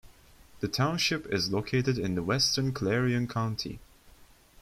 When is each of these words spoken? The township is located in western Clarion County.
The 0.61 0.67
township 0.67 1.27
is 1.31 1.51
located 1.51 1.99
in 1.99 2.25
western 2.25 2.71
Clarion 2.71 3.27
County. 3.27 3.79